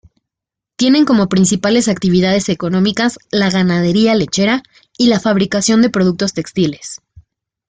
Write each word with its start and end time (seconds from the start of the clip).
Tienen 0.77 1.05
como 1.05 1.29
principales 1.29 1.87
actividades 1.87 2.49
económicas 2.49 3.19
la 3.29 3.51
ganadería 3.51 4.15
lechera 4.15 4.63
y 4.97 5.05
la 5.09 5.19
fabricación 5.19 5.83
de 5.83 5.91
productos 5.91 6.33
textiles. 6.33 7.01